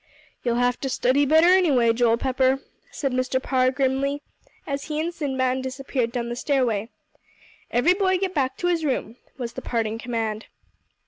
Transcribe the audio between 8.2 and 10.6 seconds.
back to his room," was the parting command.